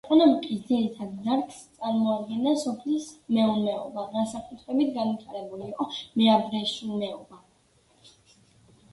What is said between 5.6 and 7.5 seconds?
იყო მეაბრეშუმეობა.